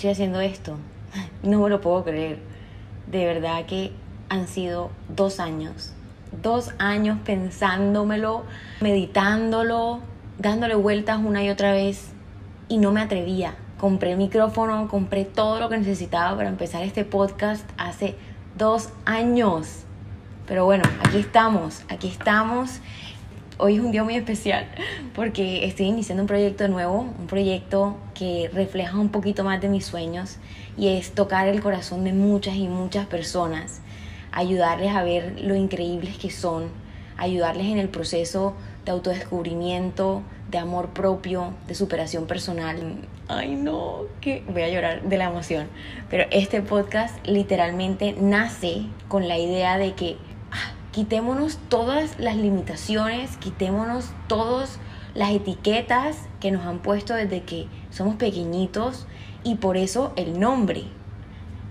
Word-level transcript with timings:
estoy 0.00 0.10
haciendo 0.10 0.40
esto. 0.40 0.78
No 1.42 1.60
me 1.60 1.68
lo 1.68 1.80
puedo 1.80 2.04
creer. 2.04 2.38
De 3.10 3.26
verdad 3.26 3.66
que 3.66 3.92
han 4.28 4.46
sido 4.46 4.90
dos 5.08 5.40
años. 5.40 5.92
Dos 6.42 6.72
años 6.78 7.18
pensándomelo, 7.24 8.44
meditándolo, 8.80 10.00
dándole 10.38 10.74
vueltas 10.74 11.18
una 11.18 11.42
y 11.42 11.50
otra 11.50 11.72
vez 11.72 12.12
y 12.68 12.78
no 12.78 12.92
me 12.92 13.00
atrevía. 13.00 13.56
Compré 13.78 14.12
el 14.12 14.18
micrófono, 14.18 14.88
compré 14.88 15.24
todo 15.24 15.60
lo 15.60 15.68
que 15.68 15.76
necesitaba 15.78 16.36
para 16.36 16.48
empezar 16.48 16.82
este 16.82 17.04
podcast 17.04 17.68
hace 17.76 18.16
dos 18.56 18.90
años. 19.04 19.84
Pero 20.46 20.64
bueno, 20.64 20.84
aquí 21.02 21.18
estamos, 21.18 21.82
aquí 21.88 22.08
estamos. 22.08 22.80
Hoy 23.62 23.74
es 23.74 23.80
un 23.82 23.92
día 23.92 24.02
muy 24.02 24.14
especial 24.14 24.64
porque 25.14 25.66
estoy 25.66 25.84
iniciando 25.84 26.22
un 26.22 26.26
proyecto 26.26 26.66
nuevo, 26.68 27.00
un 27.00 27.26
proyecto 27.26 27.94
que 28.14 28.48
refleja 28.54 28.98
un 28.98 29.10
poquito 29.10 29.44
más 29.44 29.60
de 29.60 29.68
mis 29.68 29.84
sueños 29.84 30.38
y 30.78 30.88
es 30.88 31.12
tocar 31.12 31.46
el 31.46 31.60
corazón 31.60 32.04
de 32.04 32.14
muchas 32.14 32.54
y 32.54 32.68
muchas 32.68 33.04
personas, 33.04 33.82
ayudarles 34.32 34.94
a 34.94 35.02
ver 35.02 35.42
lo 35.42 35.54
increíbles 35.56 36.16
que 36.16 36.30
son, 36.30 36.70
ayudarles 37.18 37.66
en 37.66 37.76
el 37.76 37.90
proceso 37.90 38.54
de 38.86 38.92
autodescubrimiento, 38.92 40.22
de 40.50 40.56
amor 40.56 40.94
propio, 40.94 41.52
de 41.68 41.74
superación 41.74 42.26
personal. 42.26 42.78
Ay, 43.28 43.56
no, 43.56 44.04
que 44.22 44.42
voy 44.48 44.62
a 44.62 44.70
llorar 44.70 45.02
de 45.02 45.18
la 45.18 45.26
emoción. 45.26 45.68
Pero 46.08 46.24
este 46.30 46.62
podcast 46.62 47.14
literalmente 47.26 48.14
nace 48.18 48.86
con 49.08 49.28
la 49.28 49.36
idea 49.36 49.76
de 49.76 49.92
que 49.92 50.16
quitémonos 50.92 51.58
todas 51.68 52.18
las 52.18 52.36
limitaciones, 52.36 53.36
quitémonos 53.36 54.10
todas 54.26 54.78
las 55.14 55.30
etiquetas 55.30 56.16
que 56.40 56.50
nos 56.50 56.66
han 56.66 56.80
puesto 56.80 57.14
desde 57.14 57.42
que 57.42 57.66
somos 57.90 58.16
pequeñitos 58.16 59.06
y 59.44 59.56
por 59.56 59.76
eso 59.76 60.12
el 60.16 60.38
nombre. 60.38 60.84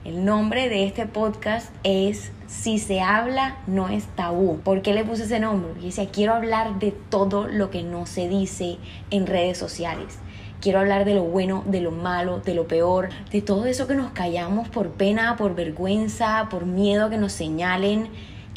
El 0.06 0.24
nombre 0.24 0.70
de 0.70 0.86
este 0.86 1.06
podcast 1.06 1.72
es 1.84 2.32
Si 2.48 2.80
se 2.80 3.02
habla 3.02 3.58
no 3.68 3.90
es 3.90 4.06
tabú. 4.16 4.60
¿Por 4.60 4.82
qué 4.82 4.94
le 4.94 5.04
puse 5.04 5.24
ese 5.24 5.40
nombre? 5.40 5.70
Porque 5.72 5.88
decía, 5.88 6.10
quiero 6.10 6.34
hablar 6.34 6.80
de 6.80 6.92
todo 6.92 7.48
lo 7.48 7.70
que 7.70 7.84
no 7.84 8.06
se 8.06 8.28
dice 8.28 8.78
en 9.12 9.28
redes 9.28 9.58
sociales. 9.58 10.18
Quiero 10.62 10.80
hablar 10.80 11.06
de 11.06 11.14
lo 11.14 11.24
bueno, 11.24 11.64
de 11.68 11.82
lo 11.82 11.92
malo, 11.92 12.40
de 12.40 12.54
lo 12.54 12.68
peor, 12.68 13.10
de 13.32 13.42
todo 13.42 13.66
eso 13.66 13.88
que 13.88 13.96
nos 13.96 14.12
callamos 14.12 14.68
por 14.68 14.90
pena, 14.92 15.36
por 15.38 15.54
vergüenza, 15.54 16.48
por 16.50 16.66
miedo 16.66 17.10
que 17.10 17.18
nos 17.18 17.34
señalen. 17.34 18.10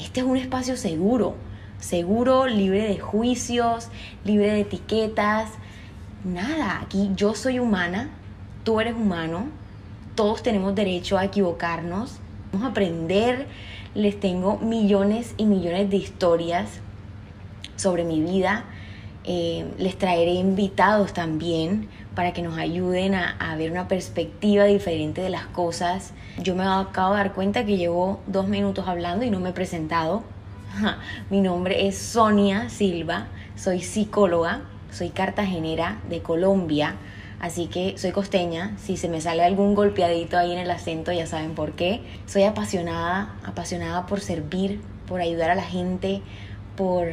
Este 0.02 0.18
es 0.18 0.26
un 0.26 0.36
espacio 0.36 0.76
seguro, 0.76 1.36
seguro, 1.78 2.48
libre 2.48 2.88
de 2.88 2.98
juicios, 2.98 3.86
libre 4.24 4.50
de 4.50 4.60
etiquetas. 4.62 5.48
Nada, 6.24 6.80
aquí 6.80 7.10
yo 7.14 7.36
soy 7.36 7.60
humana, 7.60 8.10
tú 8.64 8.80
eres 8.80 8.96
humano, 8.96 9.46
todos 10.16 10.42
tenemos 10.42 10.74
derecho 10.74 11.18
a 11.18 11.24
equivocarnos, 11.24 12.18
vamos 12.52 12.66
a 12.66 12.70
aprender, 12.72 13.46
les 13.94 14.18
tengo 14.18 14.58
millones 14.58 15.34
y 15.36 15.44
millones 15.46 15.88
de 15.88 15.98
historias 15.98 16.68
sobre 17.76 18.02
mi 18.02 18.20
vida, 18.20 18.64
eh, 19.22 19.72
les 19.78 19.96
traeré 19.96 20.32
invitados 20.32 21.12
también 21.12 21.88
para 22.14 22.32
que 22.32 22.42
nos 22.42 22.58
ayuden 22.58 23.14
a, 23.14 23.36
a, 23.38 23.56
ver 23.56 23.70
una 23.70 23.88
perspectiva 23.88 24.64
diferente 24.64 25.20
de 25.22 25.30
las 25.30 25.46
cosas. 25.46 26.12
Yo 26.38 26.54
me 26.54 26.64
acabo 26.64 27.12
de 27.12 27.18
dar 27.18 27.32
cuenta 27.32 27.64
que 27.64 27.76
llevo 27.76 28.20
dos 28.26 28.48
minutos 28.48 28.88
hablando 28.88 29.24
y 29.24 29.30
no 29.30 29.40
me 29.40 29.50
he 29.50 29.52
presentado. 29.52 30.22
Mi 31.30 31.40
nombre 31.40 31.86
es 31.86 31.98
Sonia 31.98 32.68
Silva, 32.68 33.28
soy 33.56 33.80
psicóloga, 33.80 34.62
soy 34.90 35.10
cartagenera 35.10 36.00
de 36.08 36.22
Colombia 36.22 36.96
Así 37.42 37.66
que 37.66 37.98
soy 37.98 38.12
costeña, 38.12 38.70
si 38.78 38.96
se 38.96 39.08
me 39.08 39.20
sale 39.20 39.42
algún 39.42 39.74
golpeadito 39.74 40.38
ahí 40.38 40.52
en 40.52 40.60
el 40.60 40.70
acento 40.70 41.10
ya 41.10 41.26
saben 41.26 41.56
por 41.56 41.72
qué. 41.72 42.00
Soy 42.24 42.44
apasionada, 42.44 43.34
apasionada 43.44 44.06
por 44.06 44.20
servir, 44.20 44.80
por 45.08 45.20
ayudar 45.20 45.50
a 45.50 45.56
la 45.56 45.64
gente, 45.64 46.22
por 46.76 47.08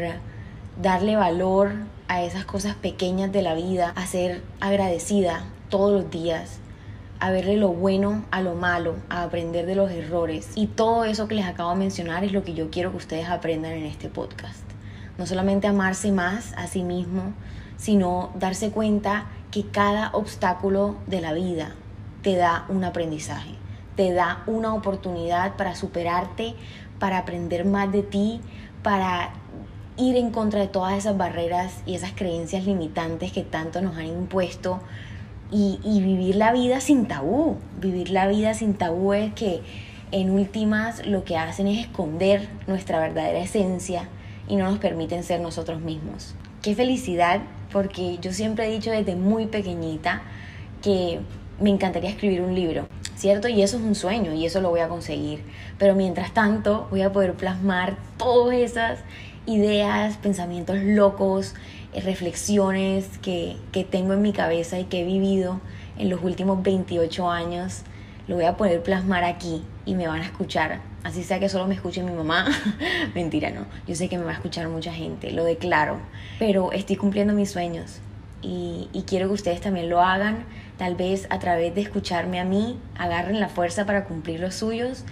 darle 0.82 1.18
valor 1.18 1.74
a 2.08 2.24
esas 2.24 2.46
cosas 2.46 2.76
pequeñas 2.76 3.32
de 3.32 3.42
la 3.42 3.54
vida, 3.54 3.92
a 3.96 4.06
ser 4.08 4.42
agradecida 4.62 5.44
todos 5.70 5.92
los 5.92 6.10
días, 6.10 6.60
a 7.20 7.32
verle 7.32 7.58
lo 7.58 7.70
bueno 7.70 8.24
a 8.32 8.42
lo 8.42 8.56
malo, 8.56 8.96
a 9.10 9.24
aprender 9.24 9.66
de 9.66 9.76
los 9.76 9.92
errores. 9.92 10.52
Y 10.56 10.68
todo 10.68 11.04
eso 11.04 11.28
que 11.28 11.36
les 11.36 11.46
acabo 11.46 11.72
de 11.72 11.76
mencionar 11.76 12.24
es 12.24 12.32
lo 12.32 12.44
que 12.44 12.54
yo 12.54 12.72
quiero 12.72 12.92
que 12.92 12.98
ustedes 12.98 13.28
aprendan 13.28 13.74
en 13.74 13.86
este 13.86 14.08
podcast. 14.08 14.64
No 15.18 15.26
solamente 15.26 15.68
amarse 15.68 16.14
más 16.14 16.54
a 16.54 16.68
sí 16.68 16.82
mismo, 16.82 17.34
sino 17.76 18.32
darse 18.36 18.72
cuenta 18.72 19.26
que 19.52 19.66
cada 19.66 20.12
obstáculo 20.14 20.96
de 21.08 21.20
la 21.20 21.34
vida 21.34 21.74
te 22.22 22.38
da 22.38 22.66
un 22.70 22.86
aprendizaje, 22.86 23.56
te 23.98 24.14
da 24.14 24.44
una 24.48 24.74
oportunidad 24.74 25.58
para 25.58 25.76
superarte, 25.76 26.56
para 27.00 27.18
aprender 27.18 27.66
más 27.66 27.92
de 27.92 28.04
ti, 28.04 28.40
para 28.82 29.34
ir 30.00 30.16
en 30.16 30.32
contra 30.32 30.62
de 30.62 30.68
todas 30.68 30.98
esas 30.98 31.18
barreras 31.18 31.74
y 31.86 31.94
esas 31.94 32.14
creencias 32.14 32.66
limitantes 32.66 33.32
que 33.32 33.44
tanto 33.44 33.82
nos 33.82 33.98
han 33.98 34.08
impuesto 34.08 34.80
y, 35.52 35.80
vivir 35.84 36.36
la 36.36 36.54
vida 36.54 36.80
sin 36.80 37.08
tabú. 37.08 37.58
Vivir 37.80 38.10
la 38.10 38.28
vida 38.28 38.54
sin 38.54 38.76
tabú 38.76 39.14
es 39.14 39.34
que 39.34 39.62
en 40.12 40.30
últimas 40.30 41.06
lo 41.06 41.24
que 41.24 41.38
hacen 41.38 41.68
es 41.68 41.86
esconder 41.86 42.48
nuestra 42.68 43.00
verdadera 43.00 43.40
esencia 43.40 44.08
y 44.48 44.56
no 44.56 44.70
nos 44.70 44.80
permiten 44.80 45.24
ser 45.24 45.42
nosotros 45.42 45.82
mismos. 45.82 46.36
Qué 46.62 46.76
felicidad 46.76 47.42
porque 47.72 48.18
yo 48.20 48.32
siempre 48.32 48.68
he 48.68 48.72
dicho 48.72 48.92
desde 48.92 49.16
muy 49.16 49.48
pequeñita 49.48 50.22
que 50.82 51.20
me 51.60 51.70
encantaría 51.70 52.10
escribir 52.10 52.42
un 52.42 52.56
libro, 52.56 52.88
¿cierto? 53.16 53.48
Y 53.48 53.62
eso 53.62 53.78
es 53.78 53.84
un 53.84 53.96
sueño 53.96 54.34
y 54.34 54.46
eso 54.46 54.62
lo 54.62 54.70
voy 54.70 54.80
a 54.80 54.88
conseguir. 54.88 55.44
Pero 55.78 55.94
mientras 55.94 56.34
tanto 56.34 56.88
voy 56.90 57.02
a 57.02 57.12
poder 57.12 57.34
plasmar 57.34 57.98
todas 58.18 58.56
esas 58.56 59.00
ideas, 59.46 60.18
pensamientos 60.18 60.78
locos, 60.82 61.56
eh, 61.94 62.02
reflexiones 62.02 63.08
que, 63.22 63.58
que 63.72 63.84
tengo 63.84 64.14
en 64.14 64.22
mi 64.22 64.34
cabeza 64.34 64.80
y 64.80 64.86
que 64.86 65.02
he 65.02 65.06
vivido 65.06 65.60
en 65.98 66.10
los 66.10 66.24
últimos 66.24 66.62
28 66.64 67.30
años. 67.30 67.82
Lo 68.28 68.36
voy 68.36 68.46
a 68.46 68.58
poder 68.58 68.84
plasmar 68.84 69.24
aquí 69.24 69.64
y 69.86 69.96
me 69.96 70.08
van 70.08 70.22
a 70.22 70.26
escuchar. 70.26 70.82
Así 71.04 71.24
sea 71.24 71.40
que 71.40 71.50
solo 71.50 71.66
me 71.66 71.76
escuche 71.76 72.04
mi 72.04 72.12
mamá. 72.12 72.46
Mentira, 73.16 73.50
no. 73.50 73.66
Yo 73.88 73.96
sé 73.96 74.10
que 74.10 74.18
me 74.18 74.24
va 74.24 74.32
a 74.32 74.36
escuchar 74.36 74.68
mucha 74.68 74.94
gente, 74.94 75.32
lo 75.32 75.44
declaro. 75.44 76.00
Pero 76.38 76.72
estoy 76.72 76.96
cumpliendo 76.96 77.34
mis 77.34 77.50
sueños 77.52 78.00
y, 78.42 78.88
y, 78.94 79.04
quiero 79.04 79.28
que 79.28 79.34
ustedes 79.34 79.62
también 79.62 79.90
lo 79.90 80.02
hagan. 80.02 80.46
Tal 80.78 80.96
vez 80.96 81.28
a 81.30 81.40
través 81.40 81.74
de 81.76 81.82
escucharme 81.82 82.40
a 82.40 82.46
mí, 82.46 82.78
agarren 82.98 83.40
la 83.40 83.50
fuerza 83.50 83.86
para 83.86 84.06
cumplir 84.06 84.40
los 84.40 84.56
suyos 84.56 85.04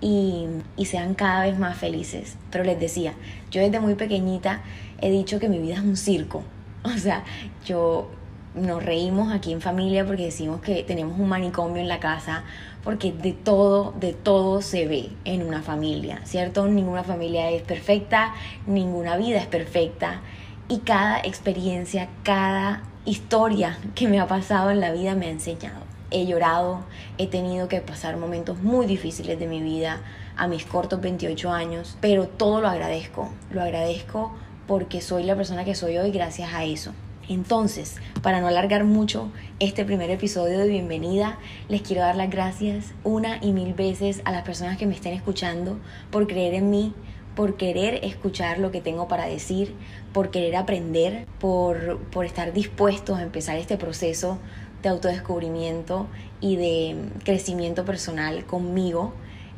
y, 0.00 0.46
y 0.76 0.84
sean 0.86 1.14
cada 1.14 1.44
vez 1.44 1.58
más 1.58 1.76
felices. 1.76 2.36
Pero 2.50 2.64
les 2.64 2.78
decía, 2.78 3.14
yo 3.50 3.60
desde 3.60 3.80
muy 3.80 3.94
pequeñita 3.94 4.62
he 5.00 5.10
dicho 5.10 5.38
que 5.38 5.48
mi 5.48 5.58
vida 5.58 5.74
es 5.74 5.80
un 5.80 5.96
circo. 5.96 6.42
O 6.86 6.98
sea, 6.98 7.24
yo 7.64 8.08
nos 8.56 8.82
reímos 8.82 9.32
aquí 9.32 9.52
en 9.52 9.60
familia 9.60 10.06
porque 10.06 10.24
decimos 10.24 10.60
que 10.60 10.82
tenemos 10.82 11.18
un 11.18 11.28
manicomio 11.28 11.82
en 11.82 11.88
la 11.88 12.00
casa, 12.00 12.44
porque 12.82 13.12
de 13.12 13.32
todo, 13.32 13.92
de 14.00 14.12
todo 14.12 14.62
se 14.62 14.86
ve 14.86 15.10
en 15.24 15.42
una 15.42 15.62
familia, 15.62 16.20
¿cierto? 16.24 16.66
Ninguna 16.66 17.04
familia 17.04 17.50
es 17.50 17.62
perfecta, 17.62 18.34
ninguna 18.66 19.16
vida 19.16 19.38
es 19.38 19.46
perfecta 19.46 20.20
y 20.68 20.78
cada 20.78 21.18
experiencia, 21.18 22.08
cada 22.22 22.82
historia 23.04 23.78
que 23.94 24.08
me 24.08 24.20
ha 24.20 24.26
pasado 24.26 24.70
en 24.70 24.80
la 24.80 24.92
vida 24.92 25.14
me 25.14 25.26
ha 25.26 25.30
enseñado. 25.30 25.95
He 26.10 26.26
llorado, 26.26 26.84
he 27.18 27.26
tenido 27.26 27.68
que 27.68 27.80
pasar 27.80 28.16
momentos 28.16 28.58
muy 28.62 28.86
difíciles 28.86 29.38
de 29.38 29.48
mi 29.48 29.60
vida 29.60 30.00
a 30.36 30.46
mis 30.46 30.64
cortos 30.64 31.00
28 31.00 31.50
años, 31.50 31.96
pero 32.00 32.28
todo 32.28 32.60
lo 32.60 32.68
agradezco, 32.68 33.30
lo 33.50 33.62
agradezco 33.62 34.32
porque 34.68 35.00
soy 35.00 35.24
la 35.24 35.36
persona 35.36 35.64
que 35.64 35.74
soy 35.74 35.98
hoy 35.98 36.10
gracias 36.10 36.52
a 36.54 36.64
eso. 36.64 36.92
Entonces, 37.28 37.96
para 38.22 38.40
no 38.40 38.46
alargar 38.46 38.84
mucho 38.84 39.30
este 39.58 39.84
primer 39.84 40.10
episodio 40.10 40.58
de 40.58 40.68
bienvenida, 40.68 41.38
les 41.68 41.82
quiero 41.82 42.02
dar 42.02 42.14
las 42.14 42.30
gracias 42.30 42.92
una 43.02 43.38
y 43.42 43.52
mil 43.52 43.74
veces 43.74 44.22
a 44.24 44.30
las 44.30 44.42
personas 44.42 44.76
que 44.76 44.86
me 44.86 44.94
estén 44.94 45.12
escuchando 45.12 45.78
por 46.12 46.28
creer 46.28 46.54
en 46.54 46.70
mí, 46.70 46.94
por 47.34 47.56
querer 47.56 48.04
escuchar 48.04 48.58
lo 48.58 48.70
que 48.70 48.80
tengo 48.80 49.08
para 49.08 49.26
decir, 49.26 49.74
por 50.12 50.30
querer 50.30 50.54
aprender, 50.54 51.26
por, 51.40 51.98
por 52.12 52.24
estar 52.26 52.52
dispuestos 52.52 53.18
a 53.18 53.22
empezar 53.22 53.58
este 53.58 53.76
proceso 53.76 54.38
de 54.86 54.94
autodescubrimiento 54.94 56.06
y 56.40 56.56
de 56.56 57.10
crecimiento 57.24 57.84
personal 57.84 58.44
conmigo. 58.46 59.12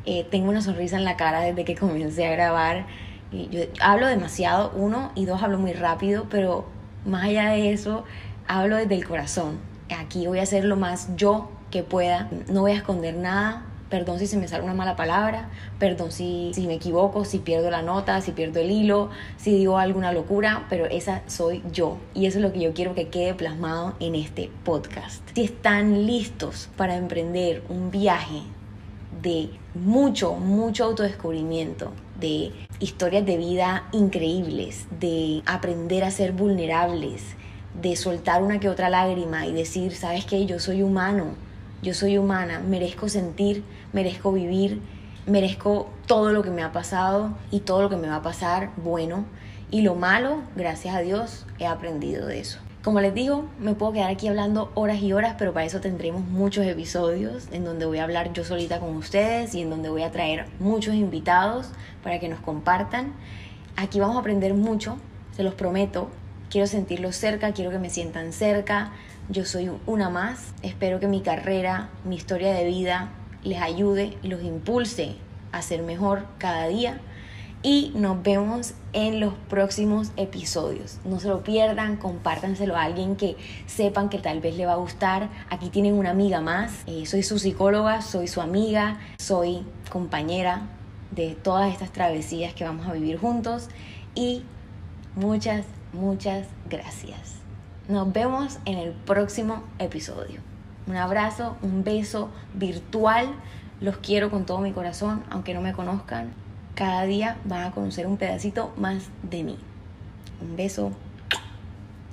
Eh, 0.07 0.27
tengo 0.31 0.49
una 0.49 0.63
sonrisa 0.63 0.97
en 0.97 1.05
la 1.05 1.17
cara 1.17 1.41
desde 1.41 1.65
que 1.65 1.75
comencé 1.77 2.27
a 2.27 2.33
grabar. 2.33 2.87
Yo 3.31 3.61
hablo 3.81 4.07
demasiado, 4.07 4.73
uno, 4.75 5.13
y 5.15 5.27
dos, 5.27 5.43
hablo 5.43 5.59
muy 5.59 5.75
rápido, 5.75 6.27
pero 6.31 6.67
más 7.05 7.25
allá 7.25 7.51
de 7.51 7.73
eso, 7.73 8.05
hablo 8.47 8.77
desde 8.77 8.95
el 8.95 9.07
corazón. 9.07 9.59
Aquí 9.95 10.27
voy 10.27 10.39
a 10.39 10.45
hacer 10.45 10.65
lo 10.65 10.77
más 10.77 11.15
yo 11.17 11.51
que 11.71 11.83
pueda. 11.83 12.31
No 12.49 12.63
voy 12.63 12.73
a 12.73 12.77
esconder 12.77 13.15
nada. 13.17 13.67
Perdón 13.91 14.19
si 14.19 14.27
se 14.27 14.37
me 14.37 14.49
sale 14.49 14.65
una 14.65 14.75
mala 14.75 14.97
palabra, 14.97 15.49
perdón 15.79 16.13
si, 16.13 16.51
si 16.55 16.67
me 16.67 16.75
equivoco, 16.75 17.25
si 17.25 17.39
pierdo 17.39 17.71
la 17.71 17.83
nota, 17.83 18.21
si 18.21 18.33
pierdo 18.33 18.61
el 18.61 18.71
hilo, 18.71 19.11
si 19.39 19.53
digo 19.53 19.79
alguna 19.79 20.13
locura, 20.13 20.67
pero 20.69 20.87
esa 20.87 21.23
soy 21.27 21.63
yo. 21.73 21.97
Y 22.15 22.27
eso 22.27 22.39
es 22.39 22.43
lo 22.43 22.53
que 22.53 22.61
yo 22.61 22.75
quiero 22.75 22.95
que 22.95 23.09
quede 23.09 23.35
plasmado 23.35 23.95
en 23.99 24.15
este 24.15 24.51
podcast. 24.65 25.23
Si 25.35 25.45
están 25.45 26.07
listos 26.07 26.69
para 26.77 26.97
emprender 26.97 27.63
un 27.69 27.91
viaje 27.91 28.43
de 29.23 29.51
mucho, 29.75 30.35
mucho 30.35 30.85
autodescubrimiento, 30.85 31.93
de 32.21 32.53
historias 32.81 33.25
de 33.25 33.37
vida 33.37 33.89
increíbles, 33.93 34.87
de 35.01 35.43
aprender 35.47 36.05
a 36.05 36.11
ser 36.11 36.33
vulnerables, 36.33 37.23
de 37.81 37.97
soltar 37.97 38.43
una 38.43 38.61
que 38.61 38.69
otra 38.69 38.91
lágrima 38.91 39.47
y 39.47 39.53
decir, 39.53 39.95
¿sabes 39.95 40.25
qué? 40.25 40.47
Yo 40.47 40.59
soy 40.59 40.83
humano, 40.83 41.35
yo 41.83 41.95
soy 41.95 42.19
humana, 42.19 42.61
merezco 42.61 43.09
sentir, 43.09 43.63
merezco 43.93 44.33
vivir, 44.33 44.81
merezco 45.27 45.89
todo 46.07 46.33
lo 46.33 46.43
que 46.43 46.51
me 46.51 46.63
ha 46.63 46.73
pasado 46.73 47.37
y 47.51 47.61
todo 47.61 47.83
lo 47.83 47.91
que 47.91 47.97
me 47.97 48.09
va 48.09 48.17
a 48.17 48.23
pasar 48.23 48.71
bueno. 48.77 49.25
Y 49.71 49.83
lo 49.83 49.95
malo, 49.95 50.43
gracias 50.57 50.95
a 50.95 51.01
Dios, 51.01 51.47
he 51.59 51.67
aprendido 51.67 52.27
de 52.27 52.41
eso. 52.41 52.59
Como 52.83 53.01
les 53.01 53.13
digo, 53.13 53.45
me 53.61 53.75
puedo 53.75 53.93
quedar 53.93 54.11
aquí 54.11 54.29
hablando 54.29 54.71
horas 54.75 55.03
y 55.03 55.13
horas, 55.13 55.35
pero 55.39 55.53
para 55.53 55.67
eso 55.67 55.81
tendremos 55.81 56.23
muchos 56.23 56.65
episodios 56.65 57.49
en 57.53 57.65
donde 57.65 57.85
voy 57.85 57.99
a 57.99 58.05
hablar 58.05 58.33
yo 58.33 58.45
solita 58.45 58.81
con 58.81 58.97
ustedes 58.97 59.55
y 59.55 59.61
en 59.61 59.69
donde 59.69 59.91
voy 59.91 60.03
a 60.03 60.11
traer 60.11 60.47
muchos 60.59 60.95
invitados 60.95 61.71
para 62.03 62.19
que 62.19 62.29
nos 62.29 62.41
compartan. 62.41 63.13
Aquí 63.77 64.01
vamos 64.01 64.17
a 64.17 64.21
aprender 64.21 64.55
mucho, 64.55 64.97
se 65.37 65.43
los 65.43 65.55
prometo. 65.55 66.09
Quiero 66.51 66.67
sentirlos 66.67 67.17
cerca, 67.17 67.53
quiero 67.53 67.71
que 67.71 67.79
me 67.79 67.91
sientan 67.91 68.33
cerca. 68.33 68.93
Yo 69.31 69.45
soy 69.45 69.71
una 69.85 70.09
más. 70.09 70.55
Espero 70.63 71.01
que 71.01 71.07
mi 71.07 71.21
carrera, 71.21 71.91
mi 72.05 72.17
historia 72.17 72.55
de 72.55 72.65
vida 72.65 73.11
les 73.45 73.61
ayude 73.61 74.17
y 74.23 74.29
los 74.29 74.43
impulse 74.43 75.17
a 75.53 75.61
ser 75.61 75.83
mejor 75.83 76.25
cada 76.39 76.67
día 76.67 76.99
y 77.63 77.93
nos 77.95 78.23
vemos 78.23 78.73
en 78.95 79.21
los 79.21 79.35
próximos 79.51 80.13
episodios. 80.17 80.99
No 81.05 81.21
se 81.21 81.29
lo 81.29 81.43
pierdan, 81.43 81.97
compártanselo 81.97 82.75
a 82.75 82.85
alguien 82.85 83.17
que 83.17 83.37
sepan 83.67 84.09
que 84.09 84.19
tal 84.19 84.41
vez 84.41 84.57
le 84.57 84.65
va 84.65 84.73
a 84.73 84.77
gustar. 84.77 85.29
Aquí 85.51 85.69
tienen 85.69 85.93
una 85.93 86.11
amiga 86.11 86.41
más. 86.41 86.73
Eh, 86.87 87.05
soy 87.05 87.23
su 87.23 87.39
psicóloga, 87.39 88.01
soy 88.01 88.29
su 88.29 88.41
amiga, 88.41 88.99
soy 89.19 89.63
compañera 89.91 90.69
de 91.11 91.35
todas 91.35 91.71
estas 91.71 91.93
travesías 91.93 92.55
que 92.55 92.65
vamos 92.65 92.87
a 92.87 92.95
vivir 92.95 93.19
juntos 93.19 93.69
y 94.15 94.43
muchas, 95.17 95.67
muchas 95.93 96.47
gracias. 96.71 97.48
Nos 97.89 98.13
vemos 98.13 98.59
en 98.67 98.79
el 98.79 98.93
próximo 98.93 99.65
episodio. 99.79 100.41
Un 100.87 100.97
abrazo, 100.97 101.57
un 101.63 101.83
beso 101.83 102.31
virtual. 102.55 103.29
Los 103.81 103.97
quiero 103.97 104.31
con 104.31 104.47
todo 104.47 104.61
mi 104.61 104.73
corazón, 104.73 105.25
aunque 105.31 105.55
no 105.55 105.61
me 105.61 105.73
conozcan 105.73 106.33
cada 106.79 107.03
día 107.07 107.37
van 107.45 107.65
a 107.65 107.73
conocer 107.73 108.07
un 108.07 108.17
pedacito 108.17 108.73
más 108.77 109.09
de 109.29 109.43
mí. 109.43 109.59
Un 110.41 110.55
beso. 110.55 110.93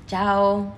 Chao. 0.07 0.73